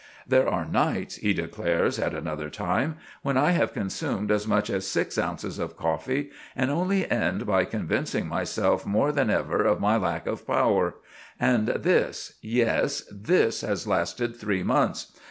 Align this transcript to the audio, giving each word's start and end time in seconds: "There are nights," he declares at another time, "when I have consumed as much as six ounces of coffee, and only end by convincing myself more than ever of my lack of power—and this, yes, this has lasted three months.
"There 0.27 0.47
are 0.49 0.65
nights," 0.65 1.17
he 1.17 1.31
declares 1.31 1.99
at 1.99 2.15
another 2.15 2.49
time, 2.49 2.95
"when 3.21 3.37
I 3.37 3.51
have 3.51 3.71
consumed 3.71 4.31
as 4.31 4.47
much 4.47 4.67
as 4.71 4.87
six 4.87 5.15
ounces 5.19 5.59
of 5.59 5.77
coffee, 5.77 6.31
and 6.55 6.71
only 6.71 7.07
end 7.11 7.45
by 7.45 7.65
convincing 7.65 8.27
myself 8.27 8.83
more 8.83 9.11
than 9.11 9.29
ever 9.29 9.63
of 9.63 9.79
my 9.79 9.97
lack 9.97 10.25
of 10.25 10.47
power—and 10.47 11.67
this, 11.67 12.33
yes, 12.41 13.01
this 13.11 13.61
has 13.61 13.85
lasted 13.85 14.35
three 14.35 14.63
months. 14.63 15.15